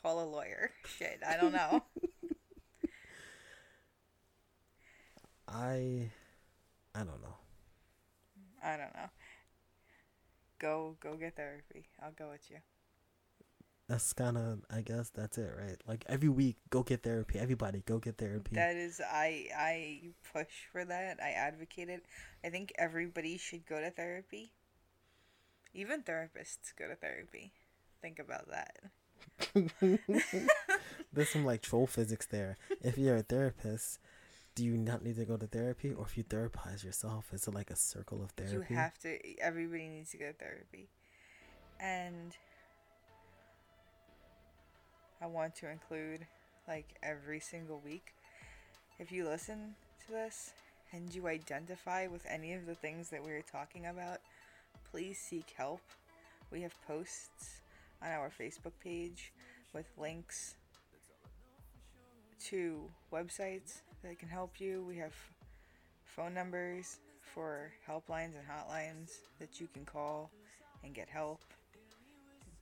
[0.04, 0.70] call a lawyer.
[0.98, 1.82] Shit, I don't know.
[5.48, 6.10] I,
[6.94, 7.36] I don't know.
[8.62, 9.08] I don't know.
[10.58, 11.88] Go go get therapy.
[12.02, 12.58] I'll go with you.
[13.88, 15.76] That's kind of, I guess that's it, right?
[15.86, 17.38] Like every week, go get therapy.
[17.38, 18.56] Everybody, go get therapy.
[18.56, 20.00] That is, I I
[20.32, 21.18] push for that.
[21.22, 22.04] I advocate it.
[22.44, 24.52] I think everybody should go to therapy.
[25.74, 27.52] Even therapists go to therapy.
[28.00, 28.76] Think about that.
[31.12, 32.56] There's some like troll physics there.
[32.82, 33.98] If you're a therapist,
[34.54, 37.54] do you not need to go to therapy, or if you therapize yourself, is it
[37.54, 38.66] like a circle of therapy?
[38.70, 39.18] You have to.
[39.40, 40.88] Everybody needs to go to therapy,
[41.80, 42.36] and
[45.20, 46.26] I want to include
[46.68, 48.14] like every single week.
[48.98, 49.74] If you listen
[50.06, 50.52] to this
[50.92, 54.18] and you identify with any of the things that we are talking about,
[54.90, 55.80] please seek help.
[56.52, 57.62] We have posts
[58.04, 59.32] on our Facebook page
[59.72, 60.56] with links
[62.46, 64.84] to websites that can help you.
[64.86, 65.14] We have
[66.04, 66.98] phone numbers
[67.34, 70.30] for helplines and hotlines that you can call
[70.84, 71.40] and get help.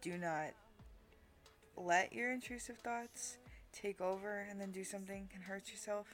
[0.01, 0.51] Do not
[1.77, 3.39] let your intrusive thoughts
[3.73, 6.07] take over and then do something and hurt yourself.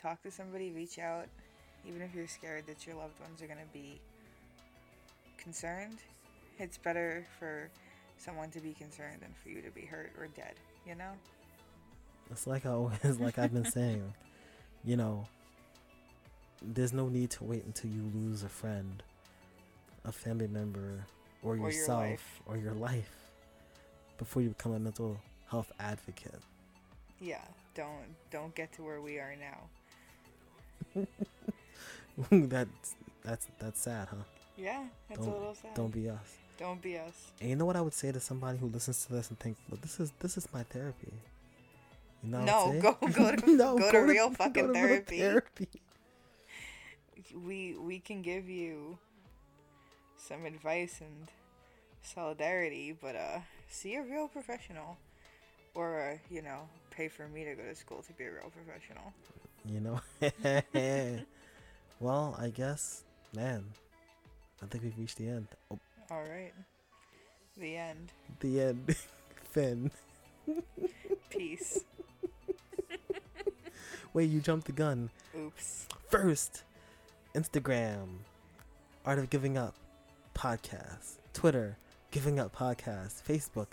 [0.00, 1.26] Talk to somebody, reach out,
[1.86, 4.00] even if you're scared that your loved ones are going to be
[5.38, 5.98] concerned.
[6.58, 7.70] It's better for
[8.16, 10.54] someone to be concerned than for you to be hurt or dead,
[10.86, 11.12] you know?
[12.30, 14.12] It's like I always, like I've been saying,
[14.84, 15.26] you know,
[16.62, 19.02] there's no need to wait until you lose a friend,
[20.04, 21.04] a family member,
[21.42, 22.40] or Or yourself, life.
[22.46, 23.12] or your life
[24.18, 25.16] before you become a mental
[25.48, 26.40] health advocate.
[27.20, 27.42] Yeah,
[27.74, 29.34] don't don't get to where we are
[30.94, 31.04] now.
[32.30, 32.94] that's
[33.24, 34.16] that's that's sad, huh?
[34.56, 35.74] Yeah, that's a Don't- little sad.
[35.74, 36.36] Don't be us.
[36.58, 37.32] Don't be us.
[37.40, 39.56] And you know what I would say to somebody who listens to this and think,
[39.70, 41.12] "Well, this is this is my therapy."
[42.22, 42.44] You know?
[42.44, 45.18] No, go go to No, go to real fucking to real therapy.
[45.18, 45.68] therapy.
[47.46, 48.98] We we can give you
[50.16, 51.28] some advice and
[52.02, 53.38] solidarity, but uh,
[53.68, 54.96] see a real professional,
[55.74, 58.50] or uh, you know, pay for me to go to school to be a real
[58.50, 59.12] professional.
[59.64, 61.22] You know?
[62.00, 63.04] well, I guess,
[63.34, 63.64] man,
[64.62, 65.48] I think we've reached the end.
[65.70, 65.78] Oh,
[66.10, 66.52] All right,
[67.56, 68.12] the end.
[68.40, 68.96] the end.
[69.50, 69.90] Finn.
[71.30, 71.84] Peace.
[74.14, 75.10] Wait, you jumped the gun.
[75.38, 75.86] Oops.
[76.08, 76.64] First,
[77.34, 78.06] Instagram,
[79.04, 79.74] Art of Giving Up
[80.34, 81.18] Podcast.
[81.34, 81.76] Twitter,
[82.10, 83.22] Giving Up Podcast.
[83.22, 83.68] Facebook,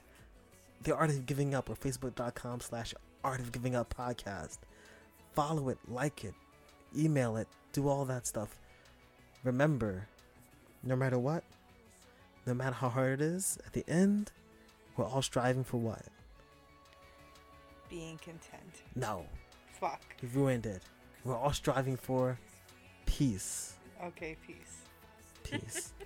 [0.83, 4.57] The Art of Giving Up, or Facebook.com slash Art of Giving Up Podcast.
[5.33, 6.33] Follow it, like it,
[6.97, 8.57] email it, do all that stuff.
[9.43, 10.07] Remember,
[10.83, 11.43] no matter what,
[12.45, 14.31] no matter how hard it is, at the end,
[14.97, 16.03] we're all striving for what?
[17.89, 18.83] Being content.
[18.95, 19.25] No,
[19.79, 20.01] Fuck.
[20.21, 20.81] you ruined it.
[21.23, 22.39] We're all striving for
[23.05, 23.73] peace.
[24.03, 24.77] Okay, peace.
[25.43, 25.93] Peace.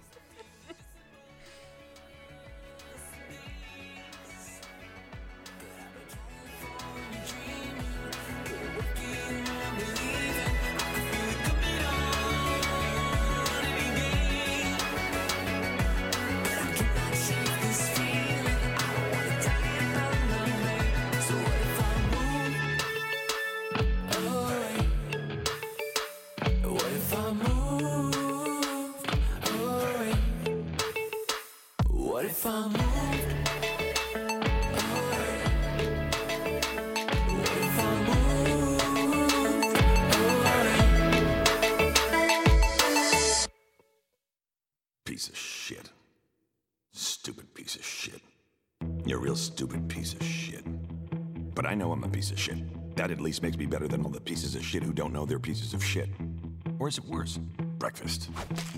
[51.79, 52.57] know I'm a piece of shit.
[52.97, 55.25] That at least makes me better than all the pieces of shit who don't know
[55.25, 56.09] they're pieces of shit.
[56.77, 57.39] Or is it worse?
[57.79, 58.29] Breakfast.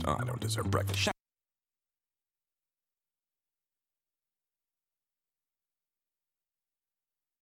[0.05, 0.99] Oh, I don't deserve breakfast.
[0.99, 1.10] Shut